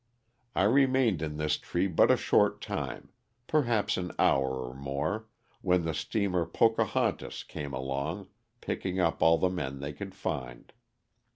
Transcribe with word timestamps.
I 0.55 0.63
remained 0.63 1.21
in 1.21 1.37
this 1.37 1.57
tree 1.57 1.85
but 1.85 2.09
a 2.09 2.17
short 2.17 2.59
time, 2.59 3.09
parhaps 3.45 3.97
an 3.97 4.11
hour 4.17 4.65
or 4.67 4.73
more, 4.73 5.27
when 5.61 5.85
the 5.85 5.93
steamer" 5.93 6.43
Pocahontas" 6.47 7.43
came 7.43 7.71
along, 7.71 8.27
picking 8.61 8.99
up 8.99 9.21
all 9.21 9.37
the 9.37 9.47
men 9.47 9.79
they 9.79 9.93
could 9.93 10.15
find. 10.15 10.73